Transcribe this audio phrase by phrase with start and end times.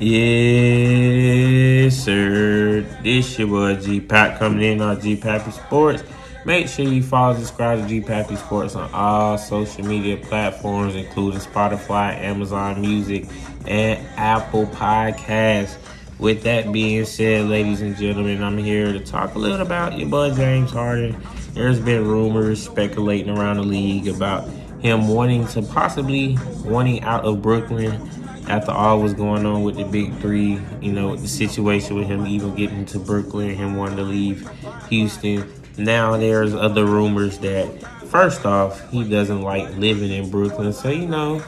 [0.00, 2.80] Yes, sir.
[3.04, 6.02] This your boy G Pack coming in on G Pappy Sports.
[6.44, 11.38] Make sure you follow, subscribe to G Pappy Sports on all social media platforms, including
[11.38, 13.28] Spotify, Amazon Music,
[13.68, 15.76] and Apple Podcasts.
[16.18, 20.08] With that being said, ladies and gentlemen, I'm here to talk a little about your
[20.08, 21.16] boy James Harden.
[21.52, 24.48] There's been rumors speculating around the league about
[24.80, 28.10] him wanting to possibly wanting out of Brooklyn
[28.48, 32.26] after all was going on with the big three, you know, the situation with him
[32.26, 34.48] even getting to Brooklyn, and him wanting to leave
[34.88, 35.50] Houston.
[35.76, 37.66] Now there's other rumors that
[38.06, 40.72] first off, he doesn't like living in Brooklyn.
[40.72, 41.42] So, you know,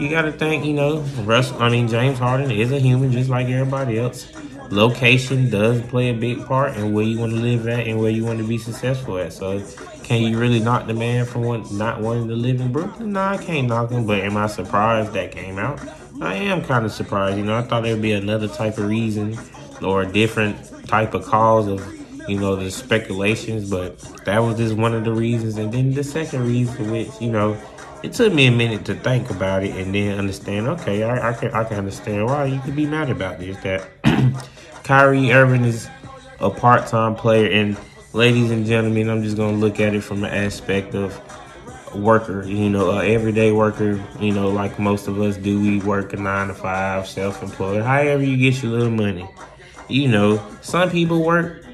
[0.00, 3.48] you gotta think, you know, Russ I mean James Harden is a human just like
[3.48, 4.32] everybody else.
[4.70, 8.10] Location does play a big part in where you want to live at and where
[8.10, 9.34] you want to be successful at.
[9.34, 9.62] So
[10.02, 13.12] can you really knock the man for not wanting to live in Brooklyn?
[13.12, 15.78] No, I can't knock him, but am I surprised that came out?
[16.22, 17.36] I am kind of surprised.
[17.36, 19.36] You know, I thought there'd be another type of reason
[19.82, 21.84] or a different type of cause of,
[22.28, 25.56] you know, the speculations, but that was just one of the reasons.
[25.56, 27.60] And then the second reason, which, you know,
[28.02, 31.32] it took me a minute to think about it and then understand, okay, I, I
[31.32, 33.56] can I can understand why you could be mad about this.
[33.58, 33.88] That
[34.84, 35.88] Kyrie Irving is
[36.40, 37.76] a part-time player and
[38.12, 41.20] ladies and gentlemen, I'm just gonna look at it from the aspect of
[41.94, 45.60] worker, you know, everyday worker, you know, like most of us do.
[45.60, 49.28] We work a nine to five, self-employed, however you get your little money.
[49.88, 51.64] You know, some people work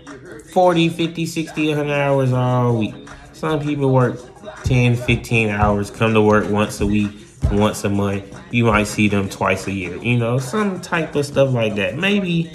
[0.50, 2.94] 40, 50, 60, 100 hours all week.
[3.32, 4.18] Some people work
[4.64, 7.12] 10, 15 hours, come to work once a week,
[7.52, 8.24] once a month.
[8.50, 11.96] You might see them twice a year, you know, some type of stuff like that.
[11.96, 12.50] Maybe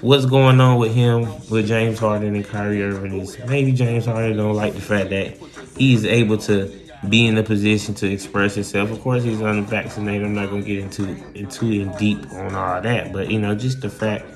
[0.00, 4.36] what's going on with him, with James Harden and Kyrie Irving is maybe James Harden
[4.36, 5.36] don't like the fact that
[5.76, 8.90] he's able to be in a position to express himself.
[8.90, 10.26] Of course, he's unvaccinated.
[10.26, 11.04] I'm not gonna get into
[11.34, 14.26] into in deep on all that, but you know, just the fact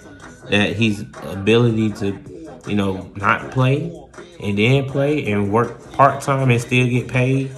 [0.50, 3.92] that his ability to, you know, not play
[4.40, 7.50] and then play and work part time and still get paid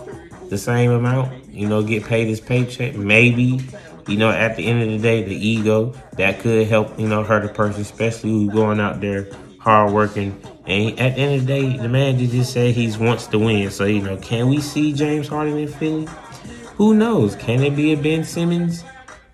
[0.48, 1.48] the same amount.
[1.48, 2.94] You know, get paid his paycheck.
[2.94, 3.60] Maybe,
[4.09, 7.22] you know, at the end of the day, the ego that could help, you know,
[7.22, 9.28] hurt a person, especially who's going out there
[9.59, 13.26] hard working and at the end of the day, the man just said he wants
[13.28, 13.70] to win.
[13.70, 16.08] So, you know, can we see James Harden in Philly?
[16.76, 17.36] Who knows?
[17.36, 18.82] Can it be a Ben Simmons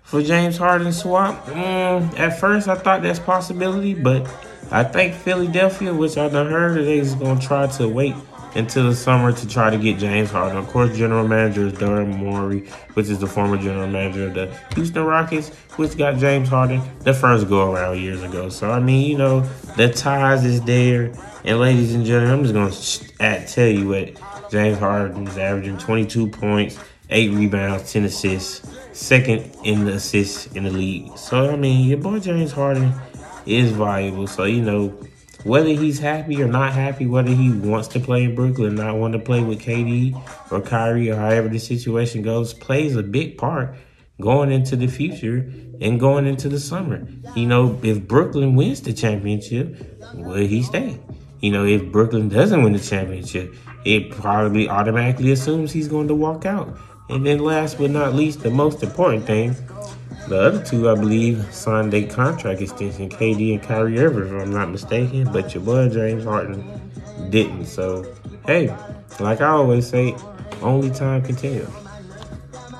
[0.03, 1.45] for James Harden swap?
[1.45, 4.29] Mm, at first, I thought that's possibility, but
[4.71, 8.15] I think Philadelphia, which I done heard, is going to try to wait
[8.55, 10.57] until the summer to try to get James Harden.
[10.57, 14.57] Of course, general manager is Daryl Morey, which is the former general manager of the
[14.75, 18.49] Houston Rockets, which got James Harden the first go around years ago.
[18.49, 19.41] So, I mean, you know,
[19.77, 21.13] the ties is there.
[21.43, 26.27] And ladies and gentlemen, I'm just to tell you what James Harden is averaging 22
[26.27, 26.77] points,
[27.09, 31.17] 8 rebounds, 10 assists, second in the assists in the league.
[31.17, 32.93] So, I mean, your boy James Harden
[33.45, 34.27] is valuable.
[34.27, 34.95] So, you know,
[35.43, 39.13] whether he's happy or not happy, whether he wants to play in Brooklyn, not want
[39.13, 40.21] to play with KD
[40.51, 43.75] or Kyrie or however the situation goes, plays a big part
[44.19, 47.07] going into the future and going into the summer.
[47.35, 50.99] You know, if Brooklyn wins the championship, will he stay?
[51.39, 56.15] You know, if Brooklyn doesn't win the championship, it probably automatically assumes he's going to
[56.15, 56.77] walk out.
[57.09, 59.55] And then last but not least, the most important thing,
[60.31, 64.53] the other two, I believe, signed a contract extension, KD and Kyrie Irving, if I'm
[64.53, 65.29] not mistaken.
[65.31, 66.63] But your boy James Harden
[67.29, 67.65] didn't.
[67.65, 68.05] So,
[68.45, 68.73] hey,
[69.19, 70.15] like I always say,
[70.61, 71.67] only time can tell.